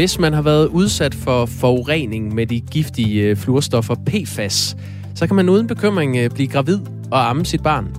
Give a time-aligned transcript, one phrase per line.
[0.00, 4.76] Hvis man har været udsat for forurening med de giftige øh, fluorstoffer PFAS,
[5.14, 6.78] så kan man uden bekymring øh, blive gravid
[7.10, 7.96] og amme sit barn.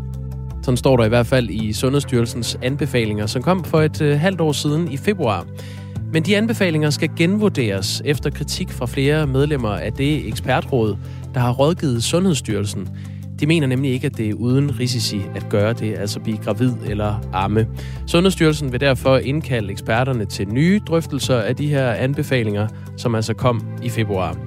[0.64, 4.42] Sådan står der i hvert fald i Sundhedsstyrelsens anbefalinger, som kom for et øh, halvt
[4.42, 5.46] år siden i februar.
[6.14, 10.98] Men de anbefalinger skal genvurderes efter kritik fra flere medlemmer af det ekspertråd,
[11.34, 12.90] der har rådgivet Sundhedsstyrelsen.
[13.42, 16.74] De mener nemlig ikke, at det er uden risici at gøre det, altså blive gravid
[16.86, 17.68] eller amme.
[18.08, 22.68] Sundhedsstyrelsen vil derfor indkalde eksperterne til nye drøftelser af de her anbefalinger,
[22.98, 24.38] som altså kom i februar.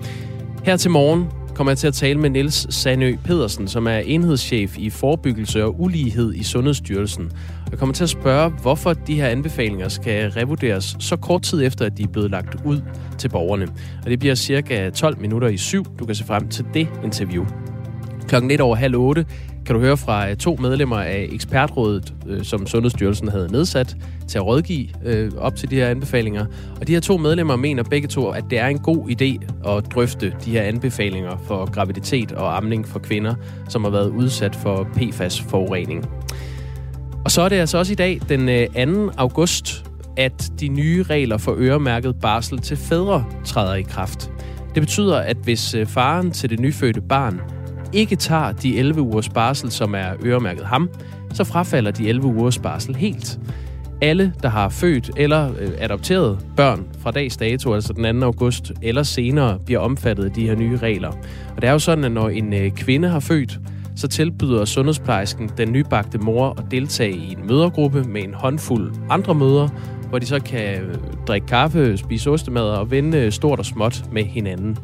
[0.65, 4.79] Her til morgen kommer jeg til at tale med Niels Sandø Pedersen, som er enhedschef
[4.79, 7.33] i forebyggelse og ulighed i Sundhedsstyrelsen.
[7.71, 11.87] Jeg kommer til at spørge, hvorfor de her anbefalinger skal revurderes så kort tid efter,
[11.87, 12.81] at de er blevet lagt ud
[13.19, 13.69] til borgerne.
[14.05, 15.85] Og det bliver cirka 12 minutter i syv.
[15.99, 17.47] Du kan se frem til det interview.
[18.29, 19.27] Klokken lidt over halv otte
[19.67, 23.97] kan du høre fra øh, to medlemmer af ekspertrådet, øh, som Sundhedsstyrelsen havde nedsat
[24.29, 26.47] til at rådgive øh, op til de her anbefalinger.
[26.81, 29.95] Og de her to medlemmer mener begge to, at det er en god idé at
[29.95, 33.35] drøfte de her anbefalinger for graviditet og amning for kvinder,
[33.69, 36.09] som har været udsat for PFAS-forurening.
[37.25, 38.69] Og så er det altså også i dag, den
[39.09, 39.13] 2.
[39.17, 39.85] august,
[40.17, 44.31] at de nye regler for øremærket barsel til fædre træder i kraft.
[44.75, 47.41] Det betyder, at hvis faren til det nyfødte barn
[47.95, 50.91] ikke tager de 11 ugers barsel, som er øremærket ham,
[51.35, 53.39] så frafalder de 11 ugers barsel helt.
[54.03, 58.27] Alle, der har født eller øh, adopteret børn fra dags dato, altså den 2.
[58.27, 61.09] august eller senere, bliver omfattet af de her nye regler.
[61.57, 63.59] Og det er jo sådan, at når en øh, kvinde har født,
[63.97, 69.35] så tilbyder sundhedsplejersken den nybagte mor at deltage i en mødergruppe med en håndfuld andre
[69.35, 69.69] møder,
[70.09, 70.95] hvor de så kan øh,
[71.27, 74.79] drikke kaffe, spise ostemad og vende øh, stort og småt med hinanden.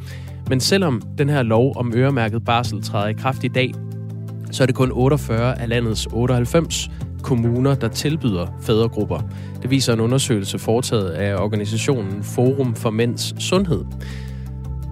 [0.51, 3.73] Men selvom den her lov om øremærket barsel træder i kraft i dag,
[4.51, 6.91] så er det kun 48 af landets 98
[7.23, 9.21] kommuner, der tilbyder fædregrupper.
[9.62, 13.84] Det viser en undersøgelse foretaget af organisationen Forum for Mænds Sundhed.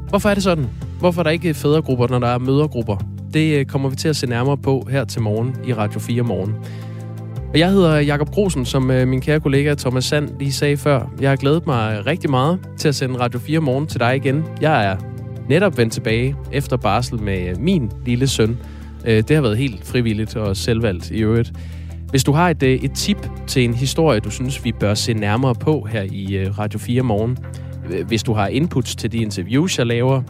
[0.08, 0.66] Hvorfor er det sådan?
[0.98, 2.96] Hvorfor er der ikke fædregrupper, når der er mødergrupper?
[3.34, 6.22] Det øh, kommer vi til at se nærmere på her til morgen i Radio 4
[6.22, 6.54] morgen.
[7.52, 11.12] Og jeg hedder Jakob Grosen, som øh, min kære kollega Thomas Sand lige sagde før.
[11.20, 14.44] Jeg har glædet mig rigtig meget til at sende Radio 4 morgen til dig igen.
[14.60, 14.96] Jeg er
[15.48, 18.58] netop vendt tilbage efter barsel med øh, min lille søn.
[19.06, 21.52] Øh, det har været helt frivilligt og selvvalgt i øvrigt.
[22.10, 25.14] Hvis du har et, øh, et tip til en historie, du synes, vi bør se
[25.14, 27.38] nærmere på her i Radio 4 morgen,
[28.06, 30.22] hvis du har inputs til de interviews, jeg laver,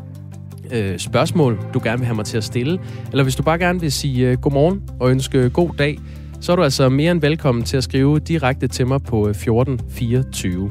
[0.96, 2.78] spørgsmål, du gerne vil have mig til at stille,
[3.10, 5.98] eller hvis du bare gerne vil sige godmorgen og ønske god dag,
[6.40, 10.70] så er du altså mere end velkommen til at skrive direkte til mig på 1424.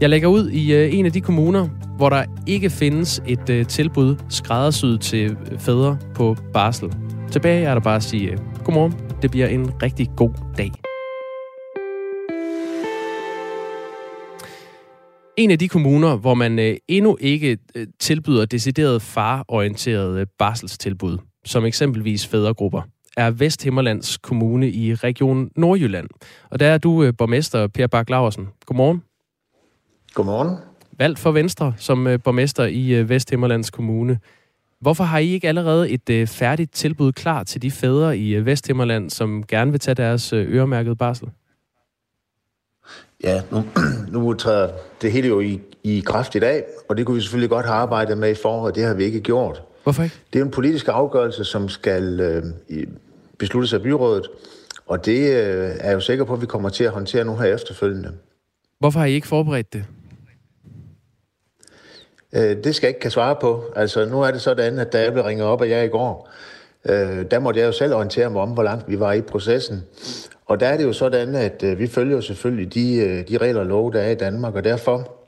[0.00, 4.16] Jeg lægger ud i en af de kommuner, hvor der ikke findes et øh, tilbud
[4.28, 6.92] skræddersyet til øh, fædre på barsel.
[7.30, 8.94] Tilbage er der bare at sige øh, godmorgen.
[9.22, 10.70] Det bliver en rigtig god dag.
[15.36, 21.18] En af de kommuner, hvor man øh, endnu ikke øh, tilbyder decideret farorienterede øh, barselstilbud,
[21.44, 22.82] som eksempelvis fædregrupper,
[23.16, 26.08] er Vesthimmerlands Kommune i Region Nordjylland.
[26.50, 28.48] Og der er du øh, borgmester Per Bak Laversen.
[28.66, 29.02] Godmorgen.
[30.14, 30.56] Godmorgen
[30.98, 34.18] valgt for Venstre som øh, borgmester i øh, Vesthimmerlands Kommune.
[34.80, 39.10] Hvorfor har I ikke allerede et øh, færdigt tilbud klar til de fædre i Vesthimmerland,
[39.10, 41.28] som gerne vil tage deres øremærkede barsel?
[43.24, 43.64] Ja, nu,
[44.20, 44.70] nu træder
[45.02, 47.76] det hele jo i, i kraft i dag, og det kunne vi selvfølgelig godt have
[47.76, 48.72] arbejdet med i forhold.
[48.72, 49.62] Det har vi ikke gjort.
[49.82, 50.16] Hvorfor ikke?
[50.32, 52.86] Det er en politisk afgørelse, som skal øh,
[53.38, 54.26] besluttes af byrådet,
[54.86, 57.36] og det øh, er jeg jo sikker på, at vi kommer til at håndtere nu
[57.36, 58.12] her efterfølgende.
[58.78, 59.84] Hvorfor har I ikke forberedt det?
[62.32, 63.64] Øh, det skal jeg ikke kan svare på.
[63.76, 66.30] Altså, nu er det sådan, at da jeg blev ringet op af jer i går,
[66.88, 69.84] øh, der måtte jeg jo selv orientere mig om, hvor langt vi var i processen.
[70.46, 73.38] Og der er det jo sådan, at øh, vi følger jo selvfølgelig de, øh, de
[73.38, 75.18] regler og love, der er i Danmark, og derfor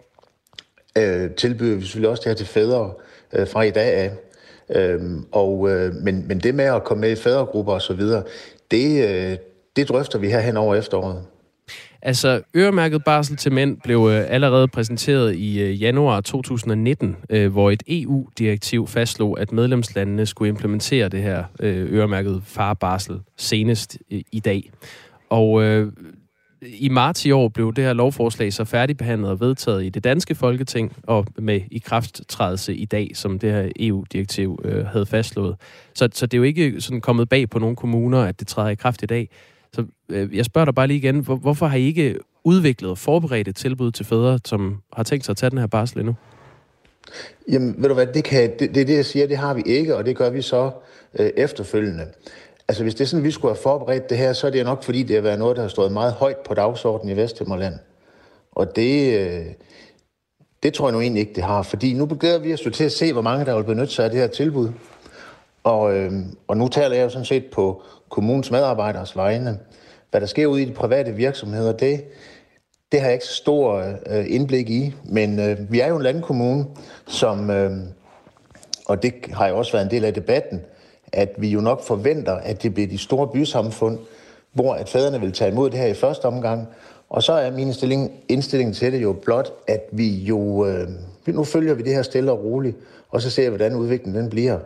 [0.99, 2.93] øh, tilbyder vi selvfølgelig også det her til fædre
[3.32, 4.12] øh, fra i dag af.
[4.75, 8.22] Øhm, og, øh, men, men det med at komme med i fædregrupper og så videre,
[8.71, 9.37] det, øh,
[9.76, 11.23] det drøfter vi her hen over efteråret.
[12.02, 17.70] Altså, øremærket barsel til mænd blev øh, allerede præsenteret i øh, januar 2019, øh, hvor
[17.70, 24.41] et EU-direktiv fastslog, at medlemslandene skulle implementere det her øh, øremærket farbarsel senest øh, i
[24.41, 24.70] dag.
[25.31, 25.93] Og øh,
[26.62, 30.35] i marts i år blev det her lovforslag så færdigbehandlet og vedtaget i det danske
[30.35, 35.56] folketing, og med i krafttrædelse i dag, som det her EU-direktiv øh, havde fastslået.
[35.94, 38.69] Så, så det er jo ikke sådan kommet bag på nogle kommuner, at det træder
[38.69, 39.29] i kraft i dag.
[39.72, 42.99] Så øh, jeg spørger dig bare lige igen, hvor, hvorfor har I ikke udviklet og
[42.99, 46.14] forberedt et tilbud til fædre, som har tænkt sig at tage den her barsel endnu?
[47.49, 49.62] Jamen, ved du hvad, det, kan, det, det er det, jeg siger, det har vi
[49.67, 50.70] ikke, og det gør vi så
[51.19, 52.06] øh, efterfølgende.
[52.69, 54.82] Altså, hvis det er sådan, vi skulle have forberedt det her, så er det nok,
[54.82, 57.75] fordi det har været noget, der har stået meget højt på dagsordenen i Vesthimmerland.
[58.52, 59.46] Og det, øh,
[60.62, 62.93] Det tror jeg nu egentlig ikke, det har, fordi nu begynder vi at til at
[62.93, 64.69] se, hvor mange der vil benytte sig af det her tilbud.
[65.64, 66.12] Og, øh,
[66.49, 69.59] og nu taler jeg jo sådan set på kommunens medarbejderes vegne.
[70.11, 72.05] Hvad der sker ude i de private virksomheder, det,
[72.93, 73.77] det har jeg ikke så stor
[74.11, 74.95] øh, indblik i.
[75.05, 76.67] Men øh, vi er jo en landkommune,
[77.07, 77.73] som, øh,
[78.87, 80.61] og det har jo også været en del af debatten,
[81.12, 83.99] at vi jo nok forventer, at det bliver de store bysamfund,
[84.53, 86.69] hvor at fædrene vil tage imod det her i første omgang.
[87.09, 90.89] Og så er min stilling, indstilling til det jo blot, at vi jo, øh,
[91.27, 92.77] nu følger vi det her stille og roligt,
[93.11, 94.59] og så ser vi, hvordan udviklingen den bliver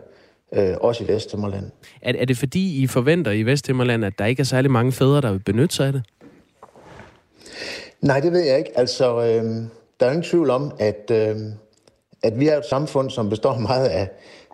[0.53, 1.71] øh, også i Vesthimmerland.
[2.03, 5.21] Er, er det fordi, I forventer i Vesthimmerland, at der ikke er særlig mange fædre,
[5.21, 6.03] der vil benytte sig af det?
[8.01, 8.79] Nej, det ved jeg ikke.
[8.79, 9.45] Altså, øh,
[10.01, 11.37] der er ingen tvivl om, at, øh,
[12.23, 14.09] at vi er et samfund, som består meget af,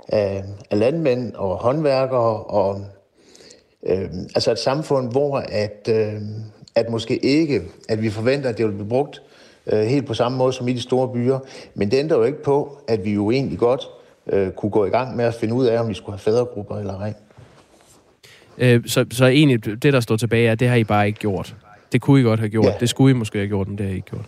[0.08, 2.84] af, af landmænd og håndværkere, og
[3.86, 6.20] øh, altså et samfund, hvor at, øh,
[6.74, 9.22] at måske ikke, at vi forventer, at det vil blive brugt
[9.66, 11.38] øh, helt på samme måde som i de store byer.
[11.74, 13.88] Men det ændrer jo ikke på, at vi jo egentlig godt
[14.32, 16.78] øh, kunne gå i gang med at finde ud af, om vi skulle have fædregrupper
[16.78, 17.14] eller ej.
[18.58, 21.18] Øh, så, så egentlig det, der står tilbage, er, at det har I bare ikke
[21.18, 21.54] gjort.
[21.92, 22.66] Det kunne I godt have gjort.
[22.66, 22.74] Ja.
[22.80, 24.24] Det skulle I måske have gjort, men det har I ikke gjort.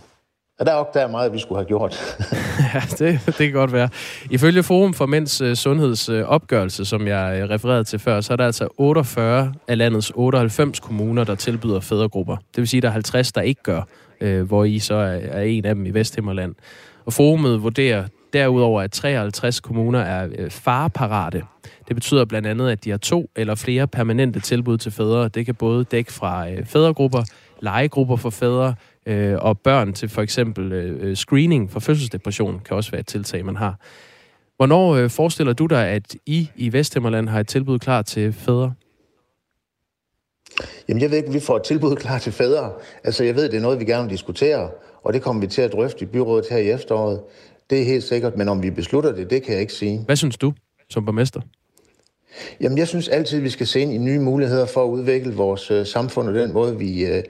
[0.60, 2.16] Og der er der meget, vi skulle have gjort.
[2.75, 3.88] ja, det, det kan godt være.
[4.31, 8.46] Ifølge Forum for Mænds uh, Sundhedsopgørelse, som jeg uh, refererede til før, så er der
[8.46, 12.37] altså 48 af landets 98 kommuner, der tilbyder fædregrupper.
[12.37, 13.82] Det vil sige, at der er 50, der ikke gør,
[14.22, 16.54] øh, hvor I så er, er en af dem i Vesthimmerland.
[17.04, 21.42] Og forumet vurderer derudover, at 53 kommuner er øh, farparate.
[21.88, 25.28] Det betyder blandt andet, at de har to eller flere permanente tilbud til fædre.
[25.28, 27.22] Det kan både dække fra øh, fædregrupper,
[27.60, 28.74] legegrupper for fædre,
[29.06, 33.06] øh, og børn til for eksempel øh, øh screening for fødselsdepression kan også være et
[33.06, 33.78] tiltag, man har.
[34.56, 38.72] Hvornår øh, forestiller du dig, at I i Vesthimmerland har et tilbud klar til fædre?
[40.88, 42.73] Jamen, jeg ved ikke, vi får et tilbud klar til fædre.
[43.05, 44.70] Altså, jeg ved, det er noget, vi gerne vil diskutere,
[45.03, 47.20] og det kommer vi til at drøfte i byrådet her i efteråret.
[47.70, 50.03] Det er helt sikkert, men om vi beslutter det, det kan jeg ikke sige.
[50.06, 50.53] Hvad synes du
[50.91, 51.41] som borgmester?
[52.61, 55.35] Jamen, jeg synes altid, at vi skal se ind i nye muligheder for at udvikle
[55.35, 57.23] vores øh, samfund og den måde, vi, øh,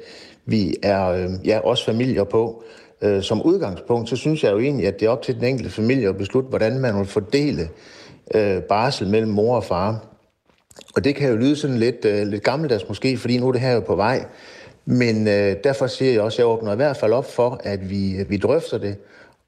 [0.47, 2.65] vi er øh, ja, også familier på.
[3.03, 5.71] Øh, som udgangspunkt, så synes jeg jo egentlig, at det er op til den enkelte
[5.71, 7.69] familie at beslutte, hvordan man vil fordele
[8.35, 10.12] øh, barsel mellem mor og far.
[10.97, 13.61] Og det kan jo lyde sådan lidt, øh, lidt gammeldags måske, fordi nu er det
[13.61, 14.25] her jo på vej.
[14.85, 17.91] Men øh, derfor siger jeg også, at jeg åbner i hvert fald op for, at
[17.91, 18.97] vi, vi drøfter det.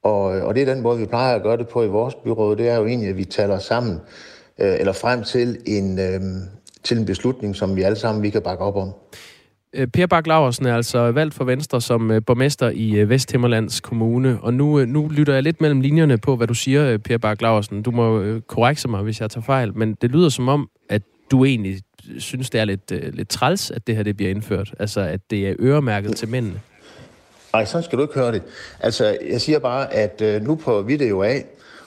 [0.03, 2.55] Og, og det er den måde, vi plejer at gøre det på i vores byråd.
[2.55, 3.99] Det er jo egentlig, at vi taler sammen
[4.59, 6.21] øh, eller frem til en, øh,
[6.83, 8.93] til en beslutning, som vi alle sammen vi kan bakke op om.
[9.73, 13.79] Øh, per Bak Laversen er altså valgt for Venstre som øh, borgmester i øh, Vesthimmerlands
[13.79, 17.41] Kommune, og nu, nu lytter jeg lidt mellem linjerne på, hvad du siger, Per Bak
[17.41, 17.83] Laversen.
[17.83, 21.01] Du må korrekse mig, hvis jeg tager fejl, men det lyder som om, at
[21.31, 21.81] du egentlig
[22.13, 24.73] øh, synes, det er lidt, øh, lidt træls, at det her det bliver indført.
[24.79, 26.61] Altså, at det er øremærket til mændene.
[27.53, 28.41] Nej, sådan skal du ikke høre det.
[28.79, 31.45] Altså, jeg siger bare, at øh, nu på vi det jo af,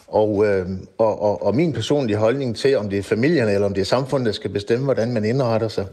[0.09, 0.67] og, øh,
[0.99, 3.85] og, og, og min personlige holdning til, om det er familierne eller om det er
[3.85, 5.87] samfundet, der skal bestemme, hvordan man indretter sig,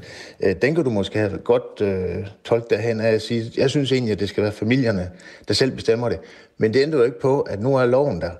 [0.43, 3.91] øh, den kan du måske have godt øh, tolket derhen af at sige, jeg synes
[3.91, 5.11] egentlig, at det skal være familierne,
[5.47, 6.19] der selv bestemmer det.
[6.57, 8.31] Men det ændrer jo ikke på, at nu er loven der,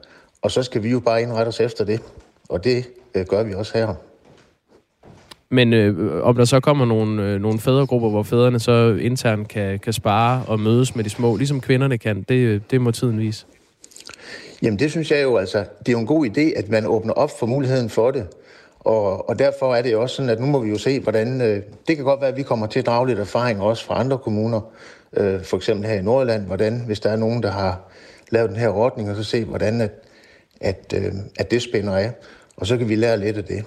[0.41, 2.01] og så skal vi jo bare indrette os efter det.
[2.49, 2.85] Og det
[3.15, 3.95] øh, gør vi også her.
[5.55, 9.79] Men øh, om der så kommer nogle, øh, nogle fædregrupper, hvor fædrene så internt kan,
[9.79, 13.19] kan spare og mødes med de små, ligesom kvinderne kan, det, øh, det må tiden
[13.19, 13.45] vise.
[14.61, 17.13] Jamen det synes jeg jo altså, det er jo en god idé, at man åbner
[17.13, 18.27] op for muligheden for det.
[18.79, 21.41] Og, og derfor er det jo også sådan, at nu må vi jo se, hvordan...
[21.41, 23.99] Øh, det kan godt være, at vi kommer til at drage lidt erfaring også fra
[23.99, 24.61] andre kommuner,
[25.17, 27.79] øh, for eksempel her i Nordjylland, hvordan, hvis der er nogen, der har
[28.29, 29.91] lavet den her ordning, og så se, hvordan at,
[30.61, 32.11] at, øh, at det spænder af.
[32.57, 33.65] Og så kan vi lære lidt af det.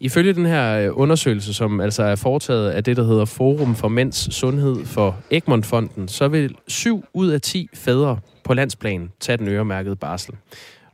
[0.00, 3.88] Ifølge den her øh, undersøgelse, som altså er foretaget af det, der hedder Forum for
[3.88, 9.48] Mænds Sundhed for Egmont-fonden, så vil 7 ud af 10 fædre på landsplan tage den
[9.48, 10.34] øremærkede barsel.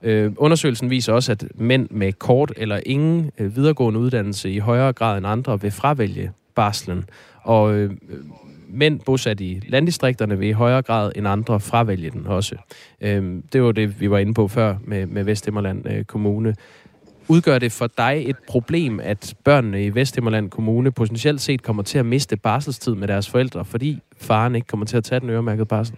[0.02, 4.92] Øh, undersøgelsen viser også, at mænd med kort eller ingen øh, videregående uddannelse i højere
[4.92, 7.04] grad end andre vil fravælge barslen.
[7.42, 7.90] Og øh,
[8.68, 12.56] mænd bosat i landdistrikterne vil i højere grad end andre fravælge den også.
[13.00, 16.54] Øh, det var det, vi var inde på før med, med Vesthimmerland øh, Kommune.
[17.28, 21.98] Udgør det for dig et problem, at børnene i Vesthimmerland Kommune potentielt set kommer til
[21.98, 25.66] at miste barselstid med deres forældre, fordi faren ikke kommer til at tage den øremærkede
[25.66, 25.96] barsel?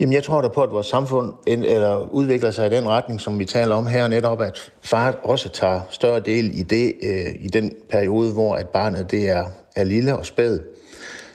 [0.00, 3.38] Jamen, jeg tror da på, at vores samfund eller udvikler sig i den retning, som
[3.38, 7.48] vi taler om her netop, at far også tager større del i det øh, i
[7.48, 9.44] den periode, hvor at barnet det er,
[9.76, 10.60] er lille og spæd.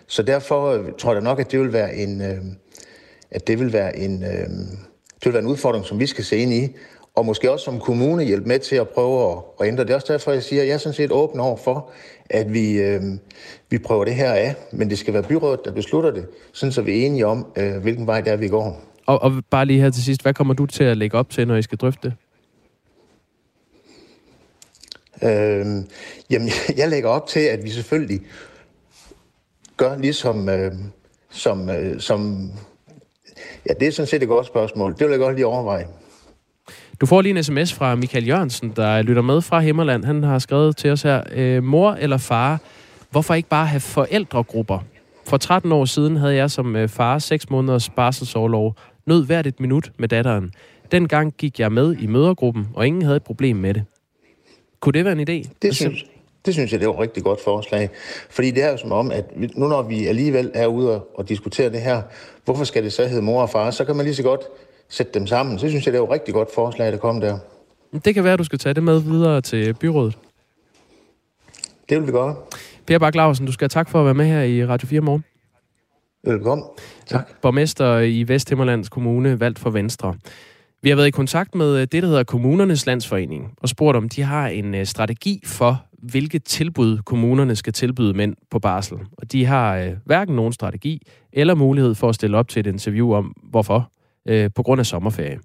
[0.07, 2.37] Så derfor øh, tror jeg nok, at det vil være en, øh,
[3.31, 4.49] at det vil være en, øh,
[5.19, 6.75] det vil være en udfordring, som vi skal se ind i
[7.15, 9.83] og måske også som kommune hjælpe med til at prøve at, at ændre.
[9.83, 11.91] Det er også derfor, jeg siger, at jeg er sådan set åben over for,
[12.29, 13.01] at vi, øh,
[13.69, 16.81] vi prøver det her af, men det skal være byrådet, der beslutter det, sådan så
[16.81, 18.81] vi er enige om, øh, hvilken vej der vi går.
[19.05, 21.47] Og, og bare lige her til sidst, hvad kommer du til at lægge op til,
[21.47, 22.17] når I skal drøfte det?
[25.23, 25.65] Øh,
[26.29, 28.21] jamen, jeg lægger op til, at vi selvfølgelig
[29.77, 30.71] gør ligesom, øh,
[31.29, 32.51] som, øh, som...
[33.69, 34.91] Ja, det er sådan set et godt spørgsmål.
[34.91, 35.87] Det vil jeg godt lige overveje.
[37.01, 40.05] Du får lige en sms fra Michael Jørgensen, der lytter med fra Himmerland.
[40.05, 42.61] Han har skrevet til os her, øh, mor eller far,
[43.11, 44.79] hvorfor ikke bare have forældregrupper?
[45.25, 49.59] For 13 år siden havde jeg som øh, far 6 måneders barselsårlov, nød hvert et
[49.59, 50.51] minut med datteren.
[50.91, 53.83] Dengang gik jeg med i mødergruppen, og ingen havde et problem med det.
[54.79, 55.49] Kunne det være en idé?
[55.61, 56.05] Det synes,
[56.45, 57.89] det synes jeg, det er et rigtig godt forslag.
[58.29, 61.69] Fordi det er jo som om, at nu når vi alligevel er ude og diskutere
[61.69, 62.01] det her,
[62.45, 63.71] hvorfor skal det så hedde mor og far?
[63.71, 64.41] Så kan man lige så godt
[64.89, 65.59] sætte dem sammen.
[65.59, 67.37] Så synes jeg, det er et rigtig godt forslag, der kom der.
[68.05, 70.17] Det kan være, at du skal tage det med videre til byrådet.
[71.89, 72.35] Det vil vi gøre.
[72.87, 75.01] Per Bak Larsen, du skal have tak for at være med her i Radio 4
[75.01, 75.23] morgen.
[76.25, 76.65] Velkommen.
[77.05, 77.41] Tak.
[77.41, 80.15] Borgmester i Vesthimmerlands Kommune, valgt for Venstre.
[80.81, 84.21] Vi har været i kontakt med det, der hedder Kommunernes Landsforening, og spurgt om de
[84.21, 88.97] har en øh, strategi for, hvilke tilbud kommunerne skal tilbyde mænd på barsel.
[89.17, 91.01] Og de har øh, hverken nogen strategi
[91.33, 93.91] eller mulighed for at stille op til et interview om, hvorfor,
[94.27, 95.39] øh, på grund af sommerferie.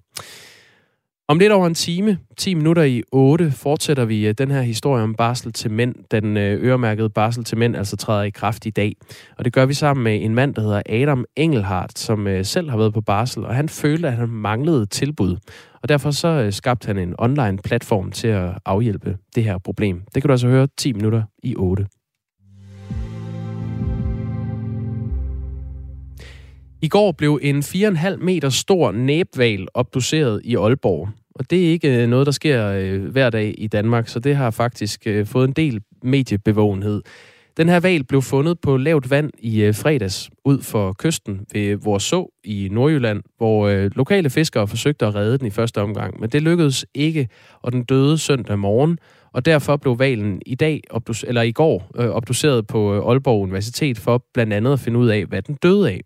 [1.30, 5.02] Om lidt over en time, 10 minutter i 8, fortsætter vi øh, den her historie
[5.02, 5.94] om barsel til mænd.
[6.10, 8.96] Den øh, øremærkede barsel til mænd altså træder i kraft i dag.
[9.38, 12.70] Og det gør vi sammen med en mand, der hedder Adam Engelhardt, som øh, selv
[12.70, 15.36] har været på barsel, og han følte, at han manglede tilbud.
[15.82, 20.02] Og derfor så skabte han en online platform til at afhjælpe det her problem.
[20.14, 21.86] Det kan du altså høre 10 minutter i 8.
[26.82, 31.08] I går blev en 4,5 meter stor næbval obduceret i Aalborg.
[31.34, 34.36] Og det er ikke øh, noget, der sker øh, hver dag i Danmark, så det
[34.36, 37.02] har faktisk øh, fået en del mediebevågenhed.
[37.56, 42.02] Den her val blev fundet på lavt vand i fredags ud for kysten ved vores
[42.02, 46.42] så i Nordjylland, hvor lokale fiskere forsøgte at redde den i første omgang, men det
[46.42, 47.28] lykkedes ikke,
[47.62, 48.98] og den døde søndag morgen,
[49.32, 50.80] og derfor blev valen i dag,
[51.26, 55.24] eller i går, øh, obduceret på Aalborg Universitet for blandt andet at finde ud af,
[55.24, 56.00] hvad den døde af.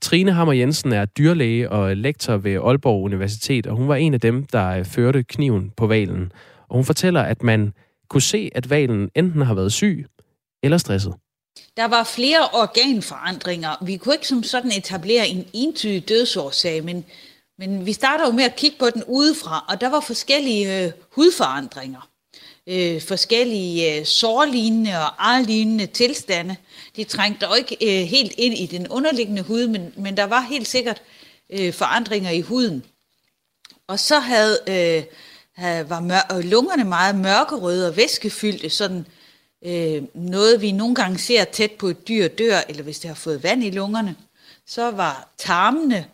[0.00, 4.20] Trine Hammer Jensen er dyrlæge og lektor ved Aalborg Universitet, og hun var en af
[4.20, 6.32] dem, der øh, førte kniven på valen.
[6.68, 7.72] Og hun fortæller, at man
[8.08, 10.06] kunne se, at valen enten har været syg
[10.62, 11.14] eller stresset.
[11.76, 13.84] Der var flere organforandringer.
[13.84, 17.04] Vi kunne ikke som sådan etablere en entydig dødsårsag, men,
[17.58, 20.92] men vi starter jo med at kigge på den udefra, og der var forskellige øh,
[21.14, 22.08] hudforandringer
[22.68, 26.56] øh, forskellige øh, sårlignende og arlignende tilstande.
[26.96, 30.40] De trængte dog ikke øh, helt ind i den underliggende hud, men, men der var
[30.40, 31.02] helt sikkert
[31.50, 32.84] øh, forandringer i huden.
[33.86, 35.04] Og så havde, øh,
[35.54, 39.06] havde, var mør- lungerne meget mørkerøde og væskefyldte, sådan
[39.64, 43.14] øh, noget vi nogle gange ser tæt på et dyr dør, eller hvis det har
[43.14, 44.16] fået vand i lungerne.
[44.66, 46.06] Så var tarmene,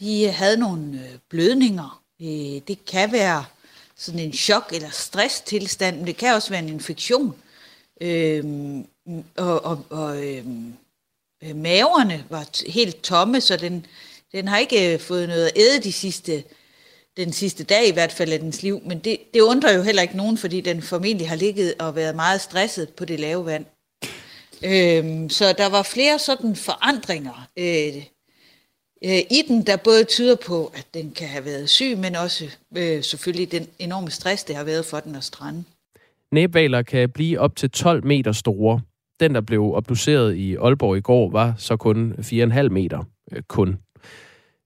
[0.00, 2.02] de havde nogle øh, blødninger.
[2.22, 3.44] Øh, det kan være
[3.98, 7.34] sådan en chok- eller stresstilstand, men det kan også være en infektion.
[8.00, 8.86] Øhm,
[9.36, 10.72] og og, og øhm,
[11.44, 13.86] øh, maverne var helt tomme, så den,
[14.32, 16.44] den har ikke øh, fået noget at æde de sidste,
[17.16, 18.80] den sidste dag i hvert fald af dens liv.
[18.86, 22.16] Men det, det undrer jo heller ikke nogen, fordi den formentlig har ligget og været
[22.16, 23.64] meget stresset på det lave vand.
[24.62, 27.48] Øhm, så der var flere sådan forandringer.
[27.56, 28.04] Øh,
[29.04, 32.44] øh, i den, der både tyder på, at den kan have været syg, men også
[32.76, 35.64] øh, selvfølgelig den enorme stress, det har været for den at strande.
[36.32, 38.80] Næbvaler kan blive op til 12 meter store.
[39.20, 43.04] Den, der blev obduceret i Aalborg i går, var så kun 4,5 meter.
[43.32, 43.76] Øh, kun.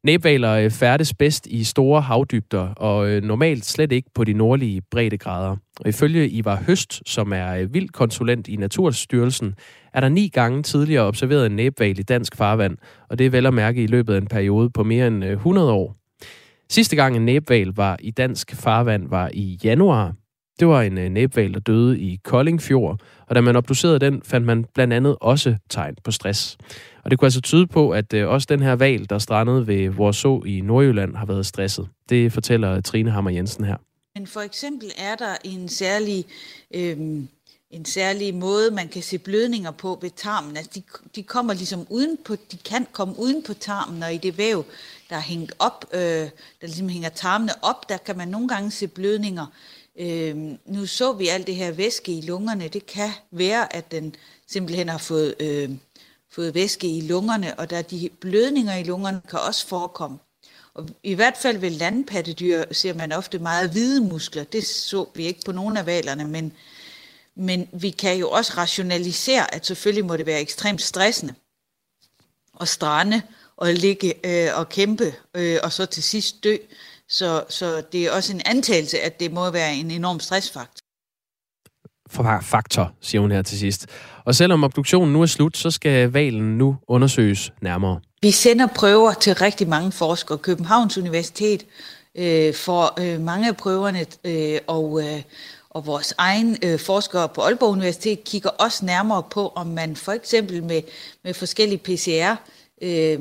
[0.05, 4.83] Næbvaler øh, færdes bedst i store havdybder, og øh, normalt slet ikke på de nordlige
[4.91, 5.57] breddegrader.
[5.81, 9.55] Og ifølge Ivar Høst, som er øh, vildkonsulent i Naturstyrelsen,
[9.95, 12.77] er der ni gange tidligere observeret en næbval i dansk farvand,
[13.11, 15.73] og det er vel at mærke i løbet af en periode på mere end 100
[15.73, 15.97] år.
[16.71, 20.15] Sidste gang en næbval var i dansk farvand var i januar.
[20.63, 24.47] Det var en øh, næbval, der døde i Koldingfjord, og da man obducerede den, fandt
[24.47, 26.57] man blandt andet også tegn på stress.
[27.05, 29.89] Og det kunne altså tyde på, at øh, også den her val, der strandede ved
[29.89, 31.89] Vorså i Nordjylland, har været stresset.
[32.09, 33.77] Det fortæller Trine Hammer Jensen her.
[34.15, 36.25] Men for eksempel er der en særlig,
[36.75, 36.97] øh,
[37.71, 40.57] en særlig måde, man kan se blødninger på ved tarmen.
[40.57, 40.83] Altså de,
[41.17, 44.65] de kommer ligesom uden på, de kan komme uden på tarmen, og i det væv,
[45.11, 46.29] der er hængt op, øh, der
[46.61, 49.47] ligesom hænger tarmene op, der kan man nogle gange se blødninger.
[49.99, 52.69] Øh, nu så vi alt det her væske i lungerne.
[52.69, 54.15] Det kan være, at den
[54.47, 55.71] simpelthen har fået øh,
[56.31, 60.19] fået væske i lungerne, og der de blødninger i lungerne kan også forekomme.
[60.75, 64.45] Og i hvert fald ved landpattedyr ser man ofte meget hvide muskler.
[64.45, 66.53] Det så vi ikke på nogen af valerne, men,
[67.35, 71.35] men vi kan jo også rationalisere, at selvfølgelig må det være ekstremt stressende
[72.61, 73.23] at strande
[73.57, 76.57] og ligge øh, og kæmpe, øh, og så til sidst dø.
[77.13, 80.83] Så, så det er også en antagelse, at det må være en enorm stressfaktor.
[82.43, 83.87] Faktor, siger hun her til sidst.
[84.25, 88.01] Og selvom obduktionen nu er slut, så skal valen nu undersøges nærmere.
[88.23, 90.39] Vi sender prøver til rigtig mange forskere.
[90.39, 91.67] Københavns Universitet
[92.15, 95.23] øh, får øh, mange af prøverne, øh, og, øh,
[95.71, 100.13] og vores egen øh, forskere på Aalborg Universitet kigger også nærmere på, om man for
[100.13, 100.83] eksempel med,
[101.25, 102.37] med forskellige PCR
[102.83, 103.21] øh,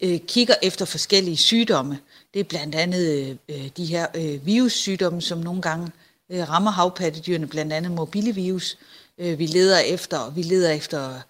[0.00, 1.98] øh, kigger efter forskellige sygdomme.
[2.34, 5.90] Det er blandt andet øh, øh, de her øh, virussygdomme, som nogle gange
[6.30, 8.78] øh, rammer havpattedyrene, blandt andet mobilevirus.
[9.18, 11.20] Øh, vi leder efter, vi leder efter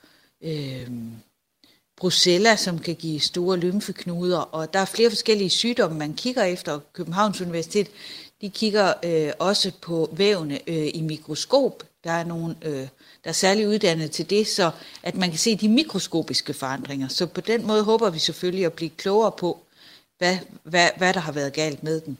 [0.44, 0.90] øh,
[1.96, 6.80] brucella, som kan give store lymfeknuder, og der er flere forskellige sygdomme, man kigger efter.
[6.92, 7.88] Københavns Universitet,
[8.40, 11.82] de kigger øh, også på vævne øh, i mikroskop.
[12.06, 12.88] Der er nogen, øh,
[13.24, 14.70] der er særligt uddannet til det, så
[15.02, 17.08] at man kan se de mikroskopiske forandringer.
[17.08, 19.58] Så på den måde håber vi selvfølgelig at blive klogere på,
[20.18, 22.18] hvad, hvad, hvad der har været galt med den.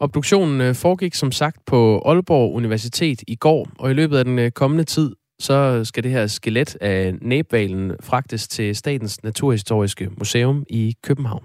[0.00, 4.38] Obduktionen øh, foregik som sagt på Aalborg Universitet i går, og i løbet af den
[4.38, 10.64] øh, kommende tid, så skal det her skelet af næbvalen fragtes til Statens Naturhistoriske Museum
[10.68, 11.44] i København.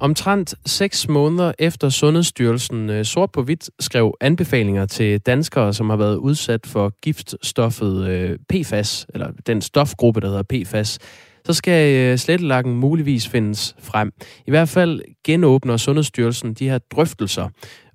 [0.00, 5.96] Omtrent seks måneder efter Sundhedsstyrelsen øh, sort på hvidt skrev anbefalinger til danskere, som har
[5.96, 10.98] været udsat for giftstoffet øh, PFAS, eller den stofgruppe, der hedder PFAS,
[11.44, 14.12] så skal øh, slettelakken muligvis findes frem.
[14.46, 17.48] I hvert fald genåbner Sundhedsstyrelsen de her drøftelser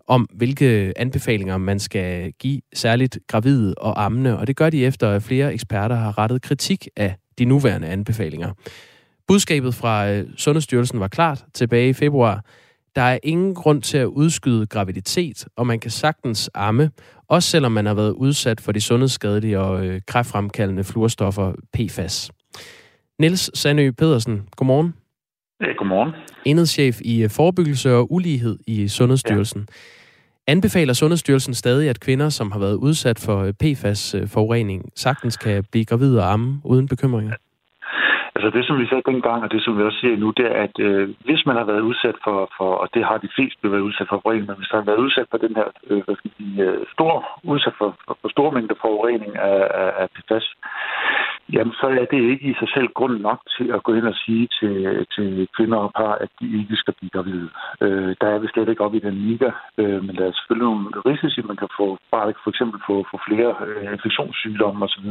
[0.08, 5.10] om, hvilke anbefalinger man skal give særligt gravide og ammende, og det gør de efter,
[5.10, 8.52] at flere eksperter har rettet kritik af de nuværende anbefalinger.
[9.28, 12.46] Budskabet fra øh, Sundhedsstyrelsen var klart tilbage i februar.
[12.96, 16.92] Der er ingen grund til at udskyde graviditet, og man kan sagtens amme,
[17.28, 22.32] også selvom man har været udsat for de sundhedsskadelige og øh, kræftfremkaldende fluorstoffer PFAS.
[23.20, 24.94] Niels Sandø Pedersen, godmorgen.
[25.62, 26.12] Ja, godmorgen.
[26.46, 29.68] Enhedschef i øh, forebyggelse og ulighed i Sundhedsstyrelsen.
[29.68, 30.52] Ja.
[30.52, 36.20] Anbefaler Sundhedsstyrelsen stadig, at kvinder, som har været udsat for PFAS-forurening, sagtens kan blive gravide
[36.20, 37.34] og amme uden bekymringer?
[38.36, 40.56] Altså det, som vi sagde dengang, og det, som vi også siger nu, det er,
[40.66, 43.88] at øh, hvis man har været udsat for, for, og det har de fleste været
[43.90, 46.32] udsat for forurening, men hvis man har været udsat for den her øh, hvad skal
[46.38, 47.14] sige, øh, stor,
[47.54, 50.46] udsat for, for, for store mængder forurening af, af, af PFAS,
[51.54, 54.16] jamen så er det ikke i sig selv grund nok til at gå ind og
[54.26, 57.50] sige til, til kvinder og par, at de ikke skal blive gravide.
[57.82, 60.68] Øh, der er vi slet ikke op i den liga, øh, men der er selvfølgelig
[60.70, 65.08] nogle risici, man kan få, bare for eksempel få, få flere øh, infektionssygdomme osv.,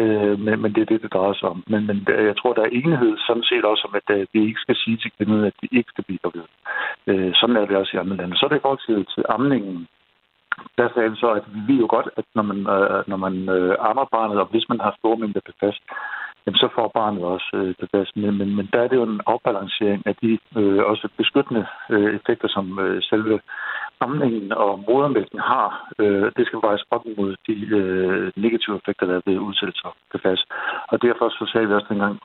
[0.00, 1.64] øh, men, men det er det, det drejer sig om.
[1.66, 4.60] Men, men jeg tror, der er enighed sådan set også om, at øh, vi ikke
[4.60, 6.48] skal sige til kvinderne, at de ikke skal blive gravide.
[7.06, 8.36] Øh, sådan er det også i andre lande.
[8.36, 9.88] Så er det i forhold til, til amningen
[10.78, 13.34] der sagde vi så, at vi ved jo godt, at når man, øh, når man
[13.48, 15.78] øh, ammer barnet, og hvis man har store mængder PFAS,
[16.44, 18.10] jamen så får barnet også øh, PFAS.
[18.16, 22.14] Men, men, men der er det jo en afbalancering af de øh, også beskyttende øh,
[22.18, 23.40] effekter, som øh, selve
[24.00, 25.90] amningen og modermælken har.
[25.98, 29.92] Øh, det skal vejes op mod de øh, negative effekter, der er ved udsættelse af
[30.10, 30.44] PFAS.
[30.88, 32.20] Og derfor så sagde vi også dengang,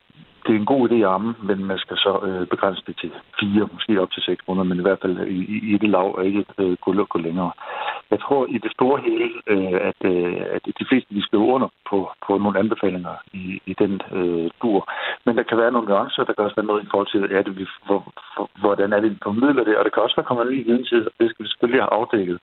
[0.46, 3.10] det er en god idé at amme, men man skal så øh, begrænse det til
[3.40, 5.38] fire, måske op til seks måneder, men i hvert fald i,
[5.74, 7.52] i det lav og ikke øh, gå, gå længere.
[8.10, 11.68] Jeg tror i det store hele, øh, at, øh, at de fleste vi skriver under
[11.90, 14.80] på, på nogle anbefalinger i, i den øh, dur.
[15.24, 17.42] Men der kan være nogle nuancer, der kan også være noget i forhold til, er
[17.46, 18.00] det, vi, hvor,
[18.34, 20.84] for, hvordan er det, vi formidler det, og det kan også være kommet ny viden
[20.90, 22.38] til, og det skal vi selvfølgelig have afdækket.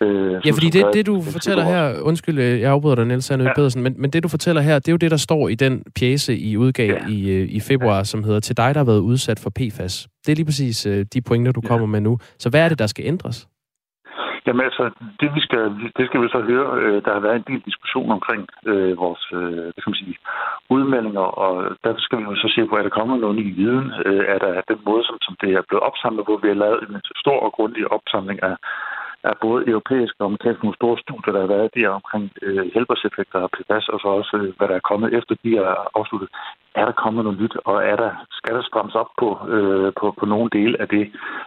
[0.00, 3.44] Øh, ja, fordi det, det, du fortæller her, undskyld, øh, jeg afbryder dig, Niels Sandø
[3.44, 3.54] ja.
[3.56, 5.84] Pedersen, men, men det, du fortæller her, det er jo det, der står i den
[5.98, 7.06] pjæse, I udgav ja.
[7.08, 10.08] i, øh, i februar, som hedder Til dig, der har været udsat for PFAS.
[10.26, 11.68] Det er lige præcis øh, de pointer, du ja.
[11.68, 12.18] kommer med nu.
[12.38, 13.48] Så hvad er det, der skal ændres?
[14.46, 14.84] Jamen altså,
[15.20, 15.64] det, vi skal,
[15.96, 16.68] det skal vi så høre.
[16.80, 20.16] Øh, der har været en del diskussion omkring øh, vores øh, hvad skal man sige,
[20.74, 23.92] udmeldinger, og derfor skal vi jo så se på, er der kommer noget ny viden.
[24.06, 26.40] Øh, er der den måde, som, som det er blevet opsamlet, på?
[26.42, 28.56] vi har lavet en stor og grundig opsamling af
[29.30, 33.38] er både europæiske og amerikanske nogle store studier, der har været der omkring øh, helbredseffekter
[33.44, 36.28] af PFAS, og så også, øh, hvad der er kommet efter de er afsluttet.
[36.80, 40.06] Er der kommet noget nyt, og er der, skal der strammes op på, øh, på,
[40.18, 41.04] på nogle dele af det,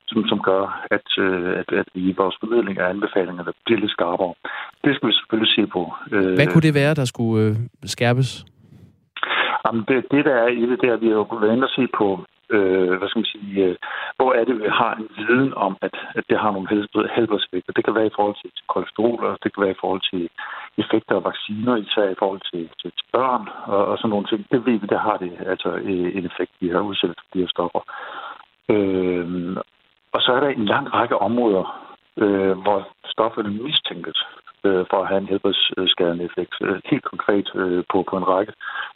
[0.07, 0.63] som, som gør,
[0.95, 4.33] at, øh, at, at vi i vores formidling af anbefalingerne bliver lidt skarpere?
[4.83, 5.81] Det skal vi selvfølgelig se på.
[6.11, 7.55] Øh, hvad kunne det være, der skulle øh,
[7.95, 8.29] skærpes?
[9.65, 11.87] Jamen, det, det, der er i det, der vi har jo været inde og se
[11.97, 12.07] på
[12.55, 13.75] øh, hvad skal man sige, øh,
[14.17, 16.69] hvor er det, vi har en viden om, at, at det har nogle
[17.15, 17.73] helbredseffekter.
[17.73, 20.29] Det kan være i forhold til, til kolesterol, og det kan være i forhold til
[20.77, 24.45] effekter af vacciner, især i forhold til, til, til børn og, og sådan nogle ting.
[24.51, 27.39] Det ved vi, der har det altså øh, en effekt, vi har udsat for de
[27.39, 27.81] her stoffer.
[28.69, 29.57] Øh,
[30.15, 31.65] og så er der en lang række områder,
[32.17, 34.19] øh, hvor stofferne mistænkes
[34.63, 36.53] øh, for at have en helbredsskadende effekt.
[36.61, 38.53] Øh, helt konkret øh, på, på en række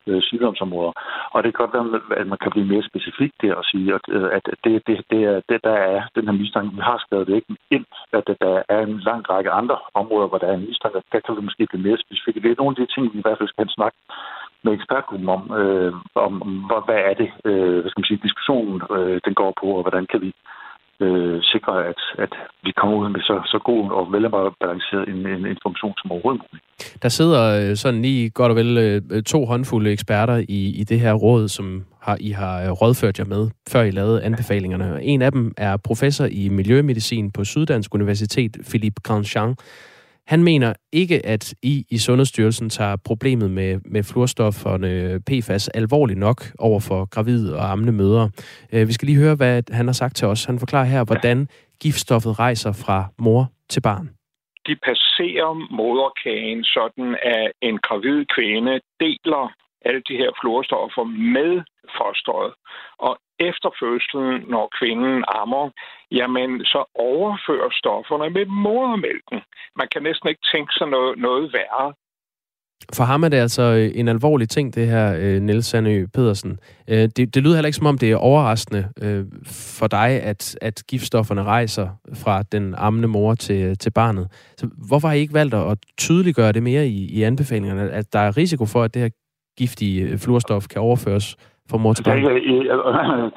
[0.07, 0.93] øh, sygdomsområder.
[1.33, 4.05] Og det kan godt være, at man kan blive mere specifik der og sige, at,
[4.09, 7.27] øh, at det, det, det, er, det, der er den her mistanke, vi har skrevet
[7.27, 10.67] det ikke ind, at der er en lang række andre områder, hvor der er en
[10.67, 11.01] mistanke.
[11.11, 12.41] Der kan vi måske blive mere specifikke.
[12.41, 13.97] Det er nogle af de ting, vi i hvert fald skal snakke
[14.63, 18.81] med ekspertgruppen om, øh, om, om hvad er det, øh, hvad skal man sige, diskussionen
[18.97, 20.31] øh, den går på, og hvordan kan vi
[21.01, 22.33] øh, sikre, at, at
[22.63, 26.63] vi kommer ud med så, så god og velbalanceret en, en information som overhovedet muligt.
[27.03, 30.83] Der sidder øh, sådan lige godt og vel øh, øh, to håndfulde eksperter i, i
[30.83, 35.03] det her råd, som har, I har rådført jer med, før I lavede anbefalingerne.
[35.03, 39.55] En af dem er professor i miljømedicin på Syddansk Universitet, Philippe Grandjean.
[40.33, 46.39] Han mener ikke, at I i Sundhedsstyrelsen tager problemet med, med fluorstofferne PFAS alvorligt nok
[46.59, 48.29] over for gravide og amne mødre.
[48.73, 50.45] Øh, vi skal lige høre, hvad han har sagt til os.
[50.45, 51.47] Han forklarer her, hvordan
[51.83, 54.05] giftstoffet rejser fra mor til barn.
[54.67, 59.43] De passerer moderkagen, sådan at en gravid kvinde deler
[59.85, 61.03] alle de her fluorstoffer
[61.35, 61.51] med
[61.97, 62.53] fosteret.
[63.07, 63.13] Og
[63.49, 65.69] efter fødslen, når kvinden ammer,
[66.11, 69.39] jamen så overfører stofferne med modermælken.
[69.79, 71.93] Man kan næsten ikke tænke sig noget, noget værre.
[72.93, 76.59] For ham er det altså øh, en alvorlig ting, det her, øh, Niels Sandø Pedersen.
[76.87, 78.87] Øh, det, det lyder heller ikke, som om det er overraskende
[79.79, 84.27] for dig, at, at giftstofferne rejser fra den ammende mor til, til barnet.
[84.57, 88.19] Så hvorfor har I ikke valgt at tydeliggøre det mere i, i anbefalingerne, at der
[88.19, 89.09] er risiko for, at det her
[89.57, 91.27] giftige fluorstof kan overføres
[91.71, 92.21] for mor til barn?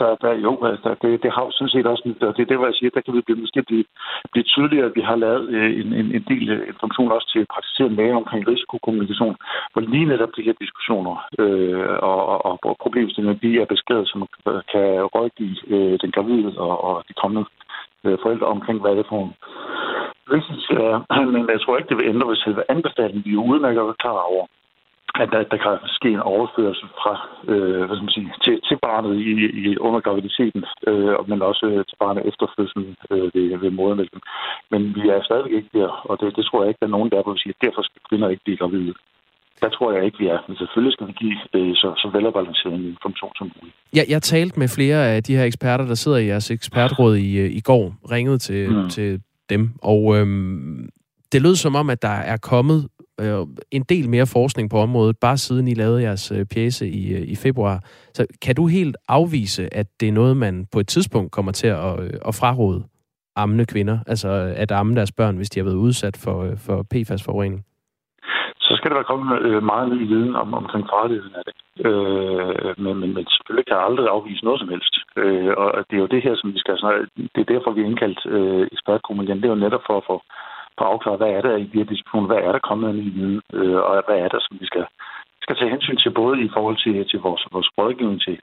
[0.02, 2.58] Der, der, jo, altså, det, det har jo sådan set også, og det er det,
[2.58, 3.84] hvor jeg siger, der kan vi blive, måske blive,
[4.32, 7.46] blive tydeligere, at vi har lavet øh, en, en, en del øh, information også til
[7.54, 9.36] praktiserende læger omkring risikokommunikation,
[9.72, 14.20] hvor lige netop de her diskussioner øh, og, og, og problemstillinger, de er beskrevet, som
[14.72, 17.44] kan rådgive øh, den gravide og, og de kommende
[18.04, 19.32] øh, forældre omkring, hvad det for en
[20.32, 20.96] risici er.
[21.34, 23.24] Men jeg tror ikke, det vil ændre ved selve anbefalingen.
[23.26, 24.46] Vi er udmærket klar over,
[25.22, 27.14] at der, der kan ske en overførsel fra,
[27.52, 29.30] øh, hvad skal man sige, til, til barnet i,
[29.62, 34.20] i under graviditeten, øh, men også øh, til barnet efter fødslen øh, ved, ved modermælken.
[34.72, 37.10] Men vi er stadigvæk ikke der, og det, det tror jeg ikke, der er nogen,
[37.10, 38.94] der vil sige, at derfor skal kvinder ikke blive gravide.
[39.62, 40.38] Der tror jeg ikke, vi er.
[40.48, 43.76] Men selvfølgelig skal vi give øh, så, så velafbalanceret en information som muligt.
[43.96, 47.30] Ja, jeg talte med flere af de her eksperter, der sidder i jeres ekspertråd i,
[47.44, 48.88] øh, i går, ringede til, mm.
[48.88, 50.88] til dem, og øhm,
[51.32, 52.88] det lød som om, at der er kommet
[53.20, 57.14] øh, en del mere forskning på området, bare siden I lavede jeres øh, pjæse i,
[57.14, 57.78] øh, i februar.
[58.14, 61.66] Så kan du helt afvise, at det er noget, man på et tidspunkt kommer til
[61.66, 62.84] at, øh, at fraråde
[63.36, 66.56] ammende kvinder, altså øh, at amme deres børn, hvis de har været udsat for, øh,
[66.66, 67.64] for PFAS-forurening?
[68.66, 71.54] Så skal der være kommet øh, meget ny viden om, omkring farligheden af det.
[71.88, 74.94] Øh, men, men, men selvfølgelig kan jeg aldrig afvise noget som helst.
[75.22, 77.00] Øh, og det er jo det her, som vi skal snakke.
[77.34, 79.36] Det er derfor, vi har indkaldt øh, ekspertgruppen igen.
[79.36, 80.16] Det er jo netop for at få
[80.80, 83.08] at afklare, hvad er der i de her diskussioner, hvad er der kommet af ny
[83.18, 84.84] viden, øh, og hvad er der, som vi skal,
[85.44, 88.36] skal tage hensyn til, både i forhold til, til vores, vores rådgivning til,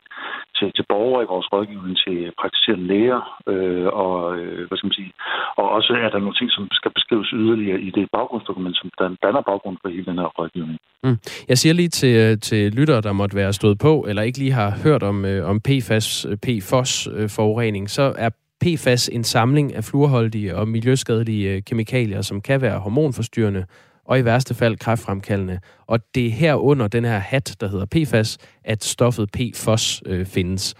[0.58, 5.00] til, til borgere, i vores rådgivning til praktiserende læger, øh, og, øh, hvad skal man
[5.00, 5.13] sige,
[5.60, 8.89] og også er der nogle ting, som skal beskrives yderligere i det baggrundsdokument, som
[9.24, 10.80] danner baggrund for hele den her rådgivning.
[11.04, 11.17] Mm.
[11.50, 14.52] Jeg siger lige til, øh, til lyttere, der måtte være stået på, eller ikke lige
[14.52, 16.08] har hørt om, øh, om PFAS,
[16.46, 18.30] PFOS-forurening, øh, så er
[18.62, 23.65] PFAS en samling af fluorholdige og miljøskadelige øh, kemikalier, som kan være hormonforstyrrende
[24.06, 25.60] og i værste fald kræftfremkaldende.
[25.88, 30.26] Og det er her under den her hat, der hedder PFAS, at stoffet PFOS øh,
[30.26, 30.76] findes.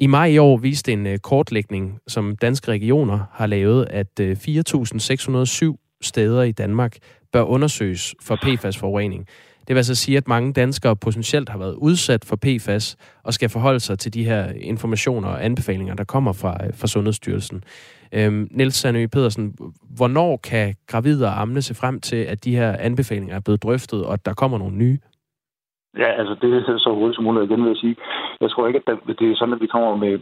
[0.00, 4.36] I maj i år viste en øh, kortlægning, som danske regioner har lavet, at øh,
[4.48, 6.96] 4.607 steder i Danmark
[7.32, 9.26] bør undersøges for PFAS-forurening.
[9.68, 13.48] Det vil altså sige, at mange danskere potentielt har været udsat for PFAS og skal
[13.48, 17.64] forholde sig til de her informationer og anbefalinger, der kommer fra, øh, fra Sundhedsstyrelsen.
[18.12, 19.54] Øhm, Niels Sandø Pedersen,
[19.96, 24.04] hvornår kan gravide og amne se frem til, at de her anbefalinger er blevet drøftet,
[24.06, 24.98] og at der kommer nogle nye?
[25.98, 27.96] Ja, altså det er så hurtigt som muligt igen, vil jeg sige.
[28.44, 30.12] Jeg tror ikke, at det er sådan, at vi kommer med...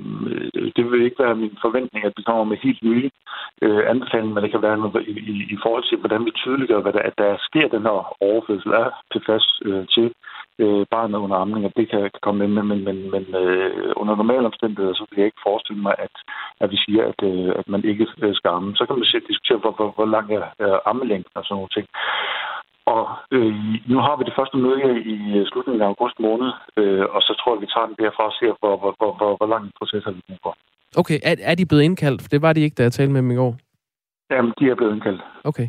[0.76, 3.10] Det vil ikke være min forventning, at vi kommer med helt nye
[3.64, 6.80] øh, anbefalinger, men det kan være noget i, i, i forhold til, hvordan vi tydeliggør,
[6.84, 7.96] hvad der, at der sker den her
[8.28, 10.06] overførsel af PFAS øh, til
[10.62, 13.92] øh, barnet under amning, at det kan, kan komme med, men, men, men, men øh,
[13.96, 16.14] under normale omstændigheder, så vil jeg ikke forestille mig, at,
[16.60, 18.76] at vi siger, at, øh, at man ikke øh, skal amme.
[18.76, 21.86] Så kan man diskutere, hvor, hvor, hvor lang er, er ammelængden og sådan nogle ting.
[22.86, 23.02] Og
[23.36, 23.54] øh,
[23.92, 24.78] nu har vi det første møde
[25.14, 25.16] i
[25.50, 28.52] slutningen af august måned, øh, og så tror jeg, vi tager den derfra og ser,
[28.60, 30.54] hvor, hvor, hvor, hvor, hvor lang en proces har vi brug for.
[30.96, 32.22] Okay, er, er de blevet indkaldt?
[32.22, 33.56] For det var de ikke, da jeg talte med dem i går.
[34.30, 35.22] Jamen, de er blevet indkaldt.
[35.44, 35.68] Okay.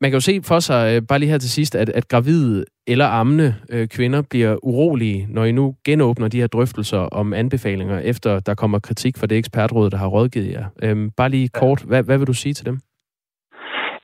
[0.00, 2.64] Man kan jo se for sig, øh, bare lige her til sidst, at, at gravide
[2.86, 7.98] eller ammende øh, kvinder bliver urolige, når I nu genåbner de her drøftelser om anbefalinger,
[7.98, 10.66] efter der kommer kritik fra det ekspertråd, der har rådgivet jer.
[10.82, 12.78] Øhm, bare lige kort, hvad, hvad vil du sige til dem?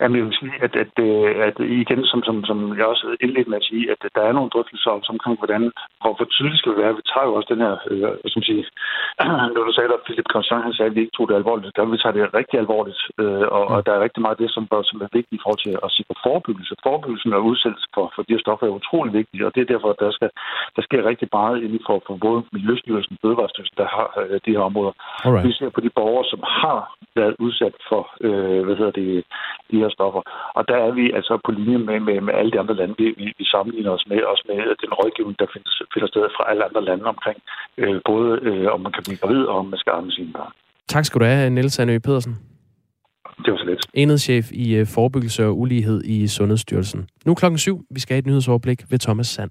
[0.01, 3.51] Jamen, jeg vil sige, at, at, øh, at, igen, som, som, som jeg også indledte
[3.51, 5.63] med at sige, at der er nogle drøftelser om, omkring, hvordan,
[6.01, 6.97] hvor, hvor tydeligt skal det være.
[7.01, 8.63] Vi tager jo også den her, øh, som sige,
[9.55, 11.77] når du sagde, at Philip Constant, han sagde, at vi ikke tog det alvorligt.
[11.77, 14.51] Der vi tager det rigtig alvorligt, øh, og, og, der er rigtig meget af det,
[14.57, 16.75] som, som er vigtigt i forhold til at sikre forebyggelse.
[16.87, 19.89] Forebyggelsen og udsættelse for, for de her stoffer er utrolig vigtigt, og det er derfor,
[19.95, 20.31] at der, skal,
[20.77, 24.55] der sker rigtig meget inden for, for både Miljøstyrelsen og Fødevarestyrelsen, der har øh, de
[24.57, 24.93] her områder.
[25.25, 25.47] Alright.
[25.47, 26.81] Vi ser på de borgere, som har
[27.21, 29.09] været udsat for, øh, hvad hedder det,
[29.71, 30.23] de her stoffer.
[30.59, 32.95] Og der er vi altså på linje med, med, med alle de andre lande.
[32.99, 36.45] Vi, vi, vi sammenligner os med, også med den rådgivning, der finder, finder sted fra
[36.51, 37.39] alle andre lande omkring,
[37.83, 40.53] øh, både øh, om man kan blive gravid og om man skal amme sine børn.
[40.95, 42.35] Tak skal du have, Niels Anø Pedersen.
[43.45, 43.87] Det var så lidt.
[43.95, 47.09] Enhedschef i øh, forebyggelse og ulighed i Sundhedsstyrelsen.
[47.27, 47.77] Nu klokken syv.
[47.91, 49.51] Vi skal have et nyhedsoverblik ved Thomas Sand.